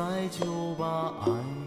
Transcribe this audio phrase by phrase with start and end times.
[0.00, 1.59] 在就把爱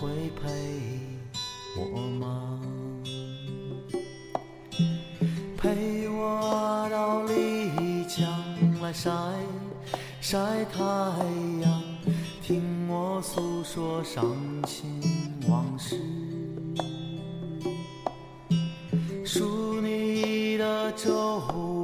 [0.00, 0.48] 会陪
[1.76, 2.58] 我吗？
[5.58, 8.26] 陪我到丽江
[8.80, 9.10] 来晒
[10.22, 10.38] 晒
[10.72, 10.80] 太
[11.60, 11.82] 阳，
[12.42, 14.24] 听我诉说伤
[14.66, 15.02] 心
[15.50, 16.00] 往事。
[19.22, 21.79] 数你的皱纹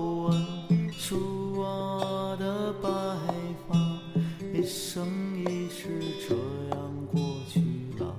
[0.00, 2.88] 皱纹，数我的白
[3.68, 3.76] 发，
[4.54, 5.06] 一生
[5.38, 6.34] 一世这
[6.70, 7.60] 样过去
[7.98, 8.16] 了。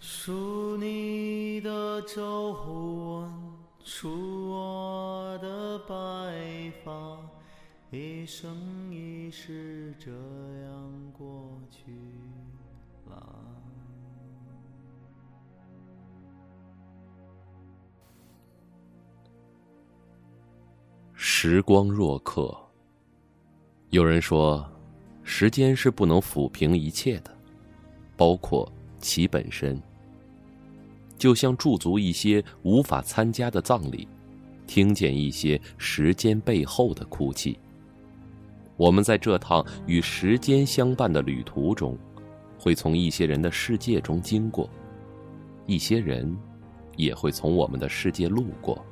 [0.00, 3.30] 数你的皱纹，
[3.84, 7.18] 数我的白发，
[7.90, 8.56] 一生
[8.90, 11.92] 一世这样过去
[21.42, 22.54] 时光若客。
[23.88, 24.62] 有人说，
[25.22, 27.34] 时间是不能抚平一切的，
[28.14, 29.80] 包括其本身。
[31.16, 34.06] 就像驻足一些无法参加的葬礼，
[34.66, 37.58] 听见一些时间背后的哭泣。
[38.76, 41.96] 我们在这趟与时间相伴的旅途中，
[42.58, 44.68] 会从一些人的世界中经过，
[45.64, 46.36] 一些人
[46.96, 48.84] 也会从我们的世界路过。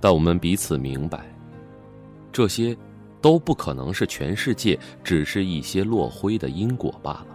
[0.00, 1.20] 但我们彼此明白，
[2.32, 2.76] 这些
[3.20, 7.26] 都不可能是全世界只是一些落灰的因果罢了。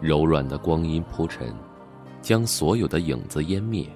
[0.00, 1.54] 柔软的光阴铺陈，
[2.22, 3.86] 将所有的影子湮灭，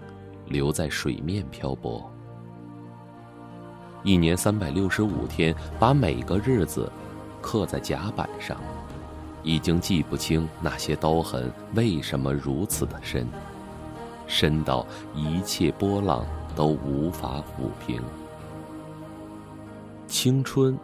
[0.46, 2.04] 留在水面漂泊。
[4.02, 6.92] 一年三百六十五天，把每个日子
[7.40, 8.60] 刻在甲板上，
[9.42, 13.26] 已经记不清那些刀痕为什么如此的深，
[14.26, 16.24] 深到一切波浪
[16.56, 18.00] 都无法抚平。
[20.06, 20.78] 青春，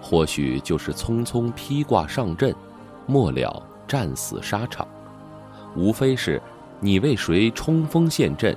[0.00, 2.54] 或许就是匆匆披挂上阵，
[3.06, 4.86] 末了战死沙场，
[5.76, 6.40] 无非是
[6.80, 8.56] 你为谁冲锋陷阵，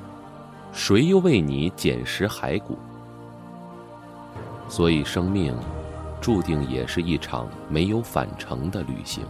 [0.71, 2.77] 谁又为你捡拾骸骨。
[4.69, 5.53] 所以，生命
[6.21, 9.23] 注定也是一场没有返程的旅行。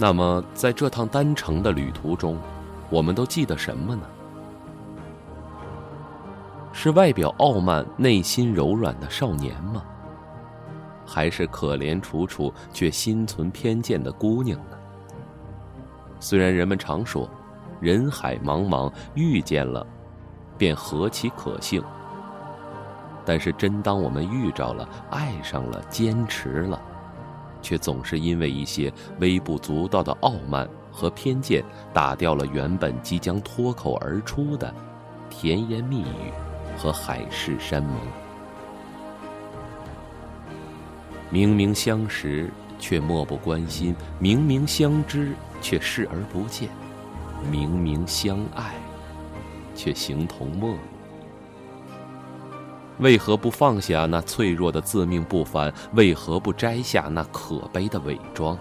[0.00, 2.38] 那么，在这趟单程的旅途中，
[2.88, 4.02] 我们都记得什么呢？
[6.72, 9.82] 是外表傲慢、内心柔软的少年吗？
[11.04, 14.78] 还是可怜楚楚却心存偏见的姑娘呢？
[16.20, 17.28] 虽然人们常说，
[17.80, 19.84] 人海茫茫，遇见了，
[20.56, 21.82] 便何其可幸。
[23.24, 26.80] 但是，真当我们遇着了，爱上了，坚持了，
[27.60, 34.74] 却总是因为一些微不足道的傲慢和偏见，打掉了原本即将脱口而出的
[35.30, 36.32] 甜言蜜语
[36.76, 37.94] 和海誓山盟。
[41.30, 46.68] 明明相识，却漠不关心；明明相知，却视而不见；
[47.50, 48.72] 明明相爱，
[49.74, 50.78] 却形同陌路。
[52.98, 55.72] 为何不放下那脆弱的自命不凡？
[55.92, 58.58] 为何不摘下那可悲的伪装，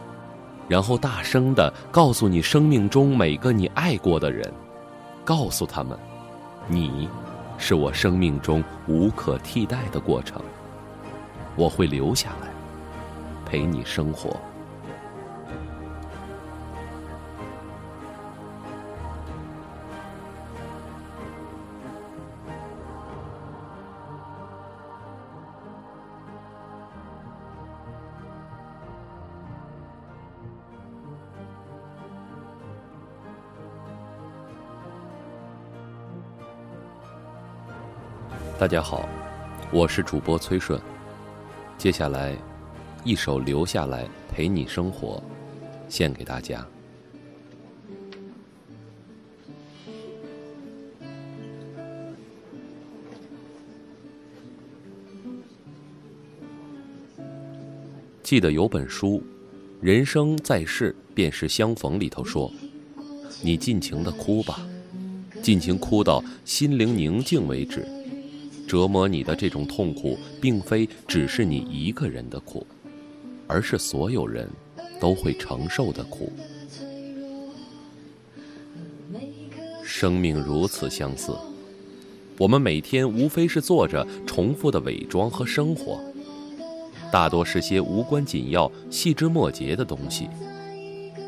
[0.67, 4.53] 然后大声的告诉你生命中每个你爱过的人，
[5.25, 5.97] 告诉他们，
[6.67, 7.09] 你，
[7.57, 10.41] 是我生命中无可替代的过程。
[11.55, 12.49] 我会留下来，
[13.43, 14.39] 陪你生活。
[38.59, 39.07] 大家好，
[39.71, 40.81] 我是主播崔顺。
[41.77, 42.35] 接下来，
[43.03, 45.21] 一首《留下来陪你生活》，
[45.93, 46.65] 献给大家。
[58.23, 59.19] 记得有本书
[59.79, 62.51] 《人生在世便是相逢》里头说
[63.43, 64.67] ：“你尽情的哭吧，
[65.43, 67.87] 尽情哭到心灵宁静为止。”
[68.67, 72.67] 折磨你的这种痛苦，并非只是你一个人的苦，
[73.47, 74.47] 而是所有人
[74.99, 76.31] 都会承受的苦。
[79.81, 81.33] 生命如此相似，
[82.37, 85.99] 我们每天无非是做着重复的伪装和生活，
[87.09, 90.27] 大多是些无关紧要、细枝末节的东西，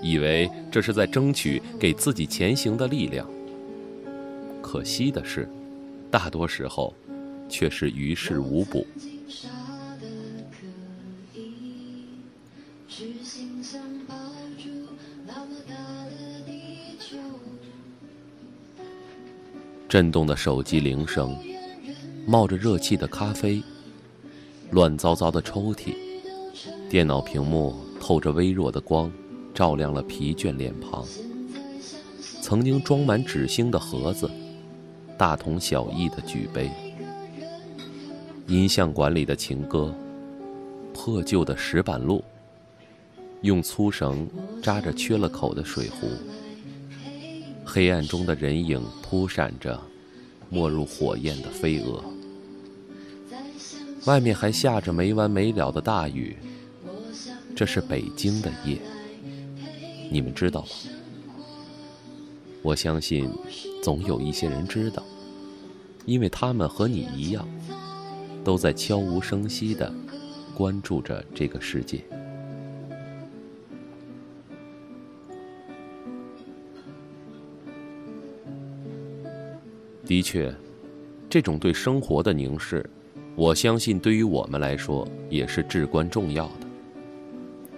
[0.04, 3.26] 以为这是在争取给自己前行的力量。
[4.62, 5.50] 可惜的是，
[6.12, 6.94] 大多时候。
[7.50, 8.86] 却是于事无补。
[19.88, 21.36] 震动的手机铃声，
[22.28, 23.62] 冒着热气的咖啡，
[24.70, 25.96] 乱糟糟的抽屉，
[26.88, 29.12] 电脑屏幕透着微弱的光，
[29.52, 31.04] 照亮了疲倦脸庞。
[32.40, 34.30] 曾经装满纸星的盒子，
[35.18, 36.70] 大同小异的举杯。
[38.50, 39.94] 音像馆里的情歌，
[40.92, 42.24] 破旧的石板路，
[43.44, 44.28] 用粗绳
[44.64, 46.10] 扎着缺了口的水壶，
[47.64, 49.80] 黑暗中的人影扑闪着，
[50.50, 52.04] 没入火焰的飞蛾。
[54.06, 56.36] 外面还下着没完没了的大雨，
[57.56, 58.80] 这是北京的夜，
[60.10, 60.70] 你们知道吗？
[62.64, 63.30] 我相信，
[63.84, 65.04] 总有一些人知道，
[66.08, 67.48] 因为他们和你一样。
[68.50, 69.94] 都在悄无声息的
[70.56, 72.04] 关注着这个世界。
[80.04, 80.52] 的确，
[81.30, 82.84] 这种对生活的凝视，
[83.36, 86.66] 我相信对于我们来说也是至关重要的。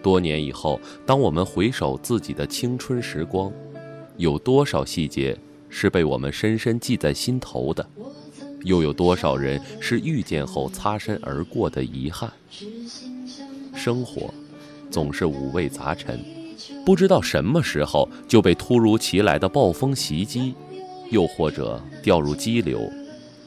[0.01, 3.51] 多年以后，当我们回首自己的青春时光，
[4.15, 5.37] 有多少细节
[5.67, 7.85] 是被我们深深记在心头的？
[8.63, 12.31] 又有多少人是遇见后擦身而过的遗憾？
[13.73, 14.33] 生活
[14.89, 16.19] 总是五味杂陈，
[16.85, 20.53] 不知道什么时候就被突如其来的暴风袭击，
[21.09, 22.79] 又或者掉入激流，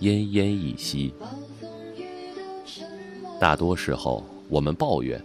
[0.00, 1.12] 奄奄一息。
[3.38, 5.22] 大多时候，我们抱怨，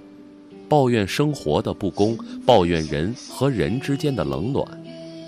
[0.68, 4.66] 抱怨生活的不公，抱怨人和人之间的冷暖，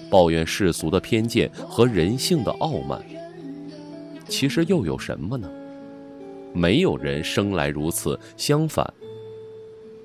[0.10, 3.01] 抱怨世俗的偏见和人性的傲慢。
[4.31, 5.51] 其实又有什么呢？
[6.53, 8.17] 没有人生来如此。
[8.38, 8.93] 相反，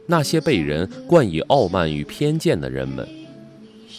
[0.04, 3.08] 那些被人冠以傲慢与偏见的人们，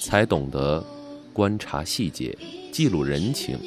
[0.01, 0.83] 才懂得
[1.31, 2.37] 观察细节、
[2.73, 3.57] 记录人情。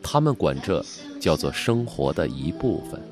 [0.00, 0.82] 他们管这
[1.20, 3.02] 叫做生活的一部分。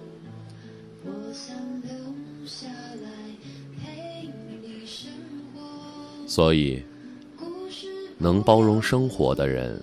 [6.28, 6.82] 所以，
[8.18, 9.82] 能包容生活的人。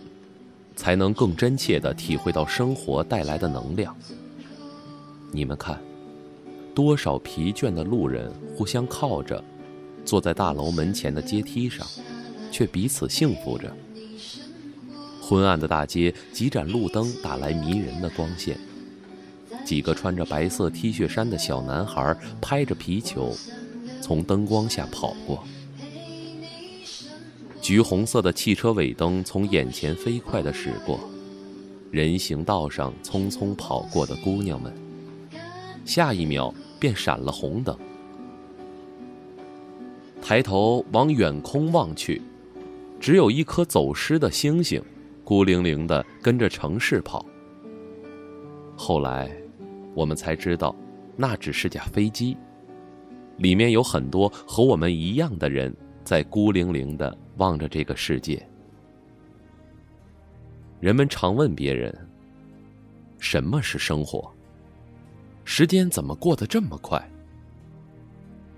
[0.84, 3.96] 才能更真切地体会到生活带来的能量。
[5.32, 5.82] 你们看，
[6.76, 9.42] 多少疲倦的路人互相靠着，
[10.04, 11.88] 坐在大楼门前的阶梯上，
[12.52, 13.74] 却彼此幸福着。
[15.22, 18.60] 昏暗的大街，几盏路灯打来迷人的光线。
[19.64, 23.34] 几个穿着白色 T 恤衫的小男孩拍着皮球，
[24.02, 25.46] 从灯光下跑过。
[27.64, 31.00] 橘红色的汽车尾灯从眼前飞快地驶过，
[31.92, 34.74] 人行道上匆匆跑过的姑娘们，
[35.86, 37.74] 下一秒便闪了红灯。
[40.22, 42.22] 抬头往远空望去，
[43.00, 44.84] 只有一颗走失的星星，
[45.24, 47.26] 孤零零地跟着城市跑。
[48.76, 49.32] 后来，
[49.94, 50.76] 我们才知道，
[51.16, 52.36] 那只是架飞机，
[53.38, 55.74] 里面有很多和我们一样的人。
[56.04, 58.46] 在孤零零的望着这个世界，
[60.80, 61.96] 人们常问别人
[63.20, 64.30] ：“什么是生活？
[65.46, 67.02] 时间怎么过得这么快？”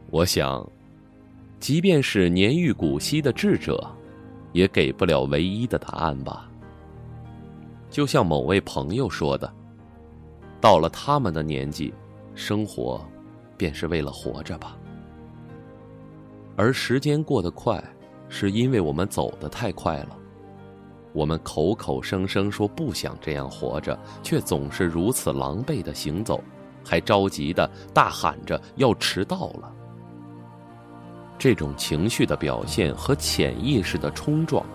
[0.10, 0.68] 我想，
[1.60, 3.92] 即便是年逾古稀的智者，
[4.52, 6.50] 也给不了唯一的答案吧。
[7.90, 9.52] 就像某位朋友说的
[10.60, 11.94] ：“到了他们的年纪，
[12.34, 13.04] 生活
[13.56, 14.78] 便是为了活着吧。”
[16.56, 17.84] 而时间过得快，
[18.30, 20.18] 是因为我们走得太快了。
[21.14, 26.44] 我们口口声声说不想这样活着，却总是如此狼狈的行走，
[26.84, 29.72] 还着急的大喊着要迟到了。
[31.38, 34.66] 这种情绪的表现和潜意识的冲撞，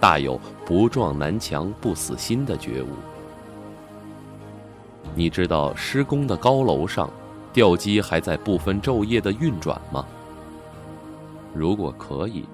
[0.00, 2.88] 大有不撞南墙不死心的觉悟。
[5.14, 7.08] 你知道施工的高楼上，
[7.52, 10.06] 吊机还在不分昼夜的运转吗？
[11.56, 12.44] 如果可以，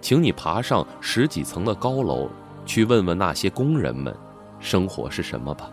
[0.00, 2.28] 请你爬上十几层的高楼，
[2.64, 4.14] 去问问那些工人们，
[4.60, 5.68] 生活是什么吧。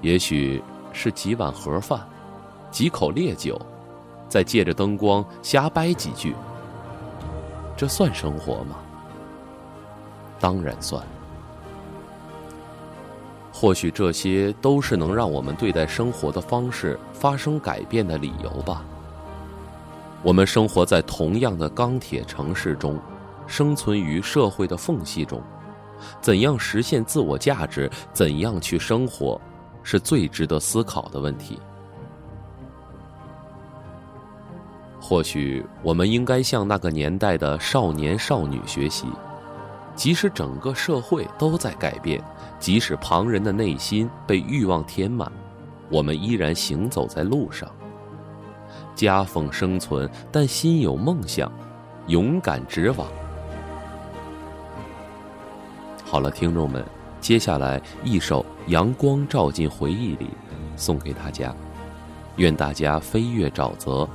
[0.00, 2.00] 也许是几碗盒饭，
[2.70, 3.60] 几口烈酒，
[4.28, 6.34] 再借着灯光瞎掰几句。
[7.76, 8.76] 这算生活吗？
[10.38, 11.02] 当然算。
[13.52, 18.82] 或许这些都是能让我们对待生活的方式发生改变的理由吧。
[20.22, 22.98] 我们生活在同样的钢铁城市中，
[23.46, 25.42] 生存于社会的缝隙中，
[26.20, 29.40] 怎样实现自我价值，怎样去生活，
[29.82, 31.58] 是最值得思考的问题。
[35.00, 39.06] 或许我们应该向那个年代的少年少女学习，
[39.94, 42.22] 即使整个社会都在改变，
[42.58, 45.32] 即使旁人的内心被欲望填满，
[45.90, 47.66] 我们依然行走在路上。
[49.00, 51.50] 夹缝生存，但心有梦想，
[52.08, 53.08] 勇敢直往。
[56.04, 56.84] 好了，听众们，
[57.18, 60.26] 接下来一首《阳光照进回忆里》，
[60.76, 61.54] 送给大家。
[62.36, 64.06] 愿大家飞跃沼泽，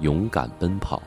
[0.00, 1.02] 勇敢奔跑。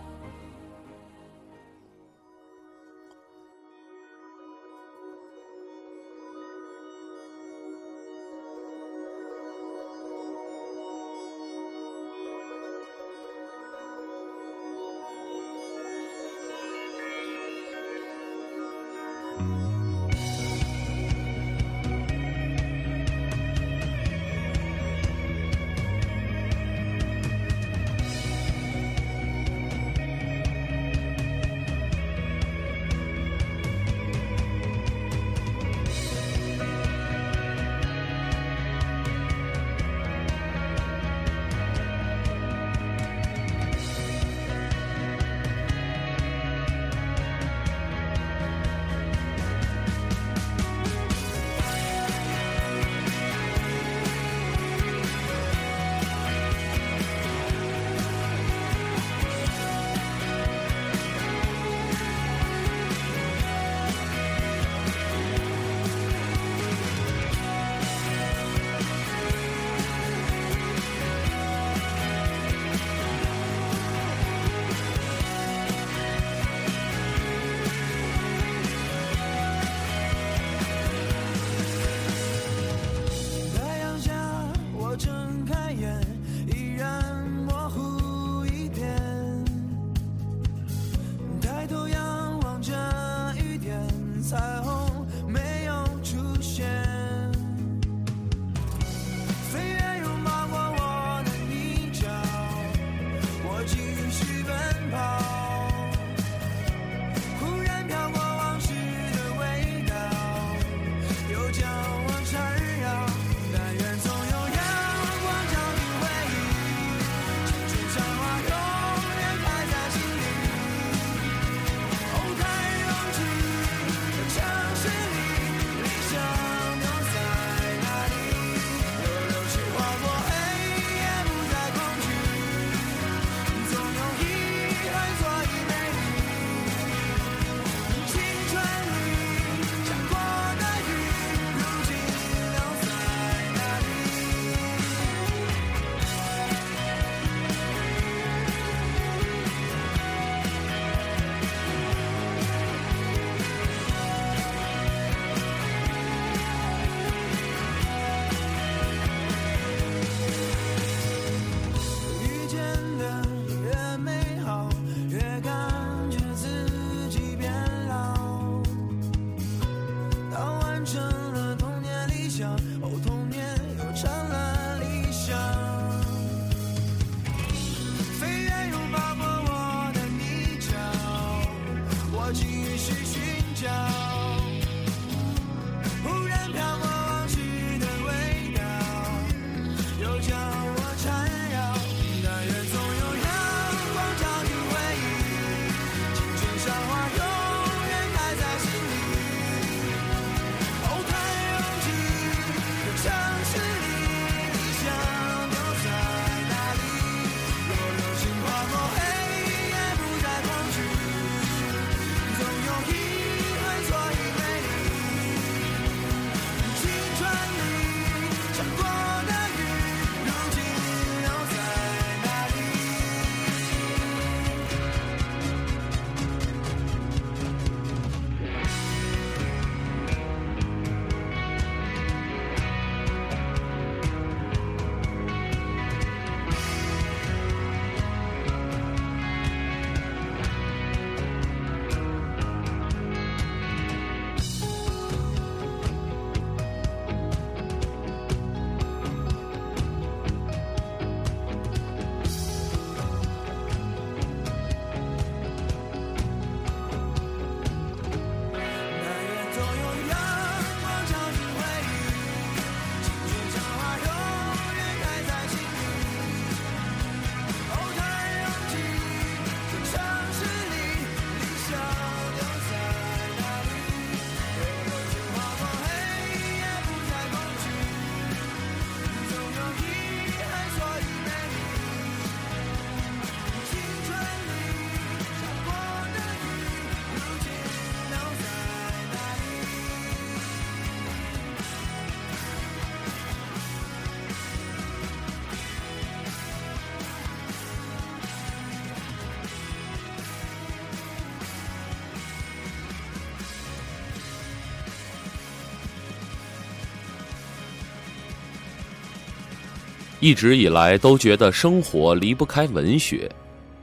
[310.26, 313.30] 一直以来都觉得生活离不开文学，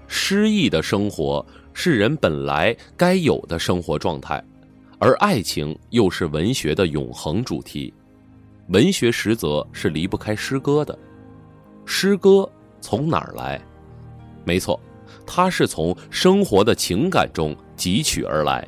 [0.08, 4.42] 诗意的生活是人本来该有的生活状态，
[4.98, 7.94] 而爱情又是文学的永恒主题。
[8.70, 10.98] 文学实则是离不开诗歌的。
[11.86, 12.50] 诗歌
[12.80, 13.64] 从哪儿来？
[14.44, 14.80] 没错，
[15.24, 18.66] 它是从生活的情感中汲取而来。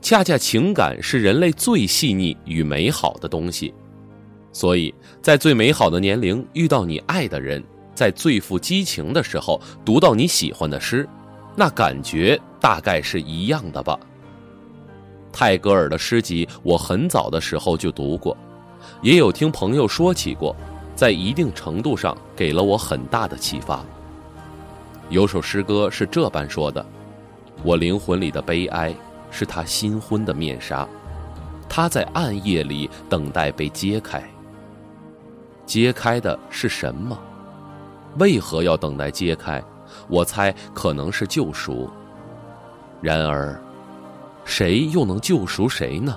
[0.00, 3.72] 恰恰情感是人类最细腻与美好的东西。
[4.52, 7.62] 所以在最美好的年龄遇到你爱的人，
[7.94, 11.08] 在最富激情的时候读到你喜欢的诗，
[11.56, 13.98] 那感觉大概是一样的吧。
[15.32, 18.36] 泰戈尔的诗集我很早的时候就读过，
[19.00, 20.54] 也有听朋友说起过，
[20.94, 23.82] 在一定程度上给了我很大的启发。
[25.08, 26.84] 有首诗歌是这般说的
[27.64, 28.94] ：“我灵魂里的悲哀
[29.30, 30.86] 是他新婚的面纱，
[31.68, 34.22] 他在暗夜里等待被揭开。”
[35.66, 37.18] 揭开的是什么？
[38.18, 39.62] 为何要等待揭开？
[40.08, 41.88] 我猜可能是救赎。
[43.00, 43.60] 然而，
[44.44, 46.16] 谁又能救赎谁呢？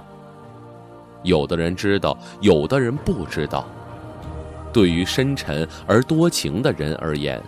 [1.24, 3.66] 有的人知道，有的人不知道。
[4.72, 7.42] 对于深沉而多情的人而言，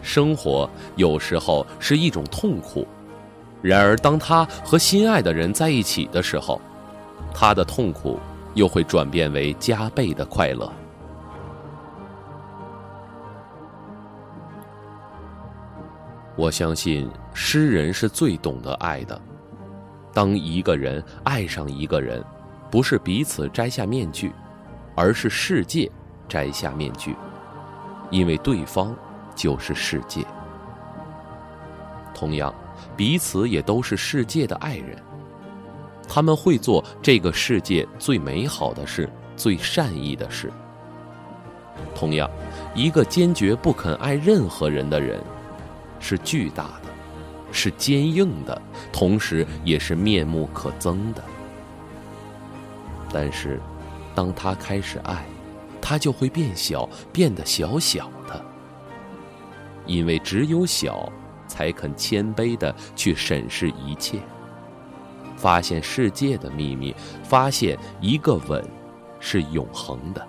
[0.00, 2.86] 生活有时候是一种痛苦；
[3.60, 6.60] 然而，当他和心爱的人在一起的时候，
[7.34, 8.18] 他的痛苦
[8.54, 10.72] 又会转变为加倍的快乐。
[16.42, 19.16] 我相信诗人是最懂得爱的。
[20.12, 22.20] 当一个人爱上一个人，
[22.68, 24.32] 不是彼此摘下面具，
[24.96, 25.88] 而是世界
[26.28, 27.14] 摘下面具，
[28.10, 28.92] 因为对方
[29.36, 30.20] 就是世界。
[32.12, 32.52] 同样，
[32.96, 34.98] 彼此也都是世界的爱人。
[36.08, 40.52] 他们会做这个世界最美好的事，最善意的事。
[41.94, 42.28] 同样，
[42.74, 45.22] 一个坚决不肯爱任何人的人。
[46.02, 46.90] 是巨大的，
[47.52, 48.60] 是坚硬的，
[48.92, 51.22] 同时也是面目可憎的。
[53.10, 53.60] 但是，
[54.14, 55.24] 当他开始爱，
[55.80, 58.44] 他就会变小，变得小小的。
[59.86, 61.10] 因为只有小，
[61.46, 64.18] 才肯谦卑的去审视一切，
[65.36, 68.64] 发现世界的秘密，发现一个吻
[69.20, 70.26] 是永恒的。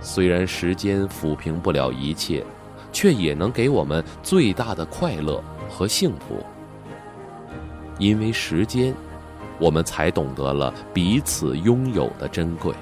[0.00, 2.44] 虽然时间抚平不了一切。
[2.92, 6.44] 却也能给我们最大的快乐和幸福，
[7.98, 8.94] 因为时间，
[9.58, 12.74] 我们才懂得了彼此拥有的珍贵。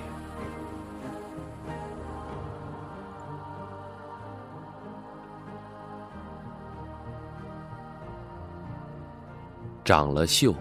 [9.85, 10.55] 长了锈，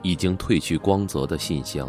[0.00, 1.86] 已经褪去光泽的信箱，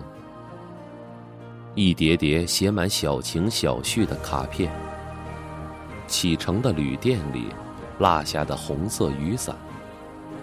[1.76, 4.85] 一叠叠写满小情小绪的卡片。
[6.08, 7.48] 启程的旅店里，
[8.00, 9.56] 落下的红色雨伞，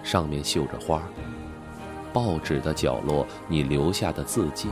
[0.02, 1.02] 上面绣着花。
[2.12, 4.68] 报纸的角落，你留下的字迹，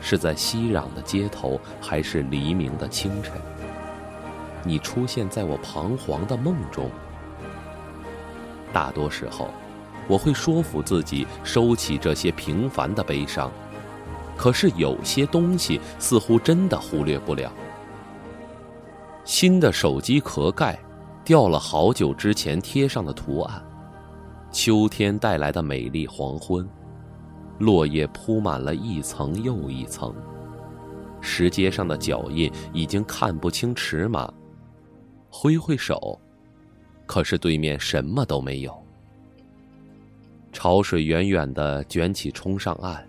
[0.00, 3.34] 是在熙攘的街头，还是黎明的清晨？
[4.64, 6.90] 你出现在我彷徨的梦中。
[8.72, 9.50] 大多时候，
[10.08, 13.50] 我会说服自己收起这些平凡的悲伤，
[14.36, 17.52] 可是有些东西似乎真的忽略不了。
[19.24, 20.78] 新的手机壳盖
[21.24, 23.64] 掉了好久之前贴上的图案，
[24.50, 26.68] 秋天带来的美丽黄昏，
[27.58, 30.12] 落叶铺满了一层又一层，
[31.20, 34.32] 石阶上的脚印已经看不清尺码，
[35.30, 36.18] 挥挥手，
[37.06, 38.76] 可是对面什么都没有。
[40.52, 43.08] 潮水远远的卷起冲上岸，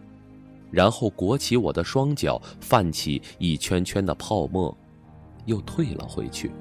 [0.70, 4.76] 然后裹起我的双脚，泛起一圈圈的泡沫。
[5.46, 6.52] 又退了回去。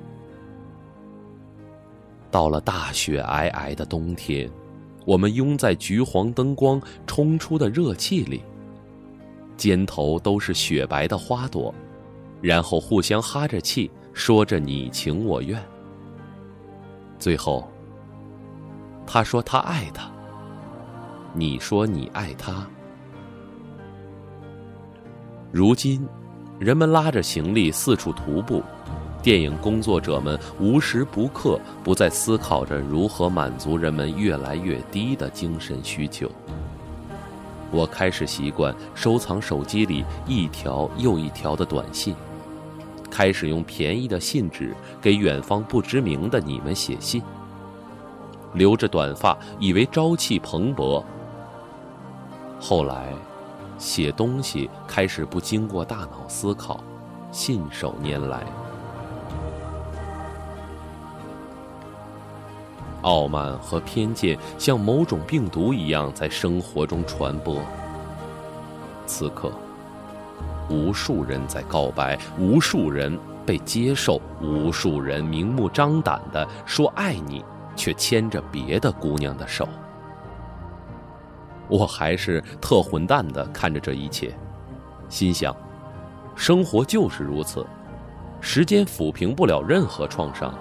[2.31, 4.51] 到了大雪皑皑的冬天，
[5.05, 8.43] 我们拥在橘黄灯光冲出的热气里，
[9.57, 11.75] 肩头都是雪白的花朵，
[12.41, 15.63] 然后互相哈着气，说着你情我愿。
[17.19, 17.69] 最后，
[19.07, 20.11] 他说他爱他，
[21.35, 22.67] 你说你爱他。
[25.51, 26.07] 如今。
[26.59, 28.63] 人们拉着行李四处徒步，
[29.23, 36.29] 电影工作者们无时不刻不在思考着如何满足人们越来越低的精神需求。
[37.71, 42.17] 我开始习惯收藏手机里一条又一条的短信，
[43.09, 47.23] 开始用便宜的信纸给远方不知名的你们写信。
[48.55, 51.03] 留着短发，以为朝气蓬勃，
[52.59, 53.15] 后来。
[53.79, 56.79] 写东西开始不经过大脑思考，
[57.33, 58.45] 信手拈来。
[63.03, 67.61] 傲慢和偏见像某种病毒一样在生活中传播。
[69.07, 69.53] 此刻，
[70.69, 77.45] 无数人在告白，无数人被接受，无数人明目张胆的说爱你，
[77.77, 79.69] 却牵着别的姑娘的手。
[81.69, 84.33] 我还是特混蛋的看着这一切，
[85.09, 85.55] 心想：
[86.37, 87.67] 生活就是如此，
[88.41, 90.55] 时间抚平不了任何创伤。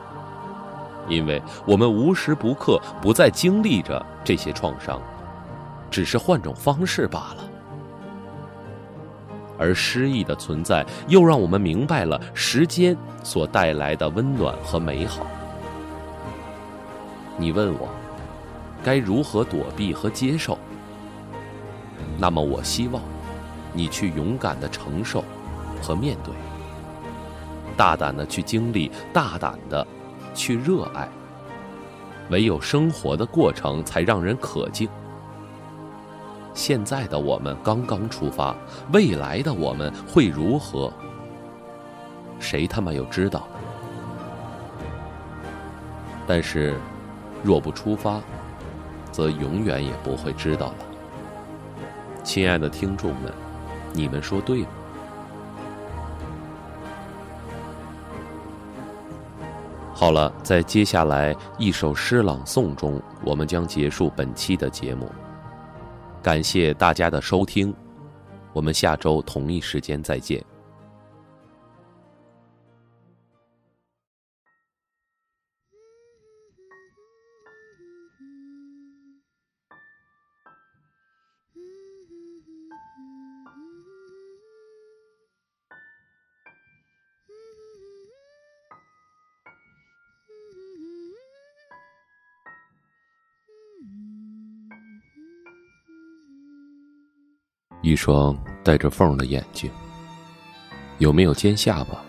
[1.08, 5.02] 因为我们无时不刻不在经历着这些创伤，
[5.90, 7.44] 只是换种方式罢了。
[9.58, 15.28] 而失忆的存在，又让我们明白了时间所带来的温暖和美好。
[17.38, 17.90] 你问我，
[18.84, 20.58] 该如何躲避和接受？
[22.18, 23.02] 那么，我希望
[23.74, 25.24] 你去勇敢的承受
[25.82, 26.34] 和面对，
[27.78, 29.86] 大胆的去经历，大胆的。
[30.34, 31.08] 去热爱，
[32.30, 34.88] 唯有生活的过程才让人可敬。
[36.54, 38.56] 现在的我们刚刚出发，
[38.92, 40.92] 未来的我们会如何？
[42.40, 43.48] 谁他妈又知道？
[46.28, 46.76] 但是，
[47.44, 48.20] 若不出发，
[49.12, 50.76] 则永远也不会知道了。
[52.24, 53.34] 亲爱的听众们，
[53.94, 54.68] 你们说对吗？
[60.02, 65.08] 好了，在接下来一首诗朗诵中，我们将结束本期的节目。
[66.24, 67.72] 感谢大家的收听，
[68.52, 70.44] 我们下周同一时间再见。
[97.92, 99.70] 一双带着缝的眼睛，
[101.00, 102.02] 有没有尖下巴，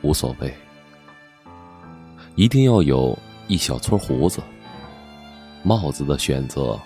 [0.00, 0.50] 无所谓。
[2.34, 4.40] 一定要有一小撮胡子。
[5.62, 6.80] 帽子的选择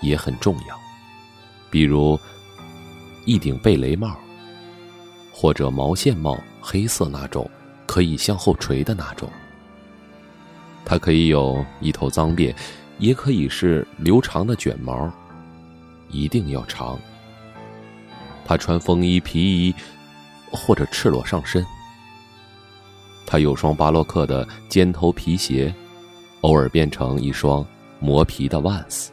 [0.00, 0.76] 也很重要，
[1.70, 2.18] 比如
[3.26, 4.16] 一顶贝雷帽，
[5.32, 7.48] 或者毛线帽，黑色那种，
[7.86, 9.30] 可以向后垂的那种。
[10.84, 12.52] 它可以有一头脏辫，
[12.98, 15.08] 也可以是留长的卷毛，
[16.10, 16.98] 一定要长。
[18.48, 19.74] 他穿风衣、皮衣，
[20.50, 21.62] 或者赤裸上身。
[23.26, 25.70] 他有双巴洛克的尖头皮鞋，
[26.40, 27.62] 偶尔变成一双
[28.00, 29.12] 磨皮的万斯。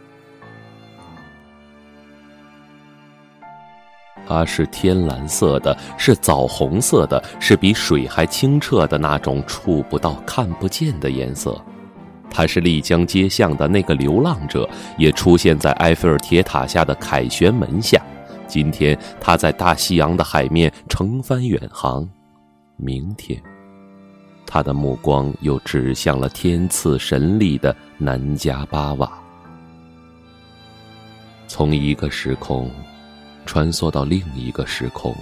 [4.26, 11.62] 它是天蓝色的，是枣红色的，是比水还清澈的那种触不到、看不见的颜色。
[12.32, 14.68] 他是丽江街巷的那个流浪者，
[14.98, 18.02] 也出现在埃菲尔铁塔下的凯旋门下。
[18.48, 22.08] 今天他在大西洋的海面乘帆远航，
[22.78, 23.42] 明天，
[24.46, 29.12] 他的目光又指向了天赐神力的南迦巴瓦。
[31.48, 32.72] 从一个时空
[33.46, 35.16] 穿梭到另一个时空，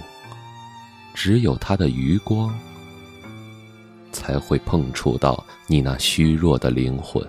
[1.14, 2.52] 只有他的余光
[4.10, 7.26] 才会碰触到你那虚弱的灵魂。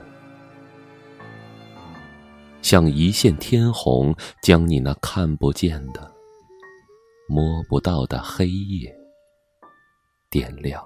[2.65, 6.11] 像一线天虹，将你那看不见的、
[7.29, 8.91] 摸不到的黑夜
[10.31, 10.83] 点亮。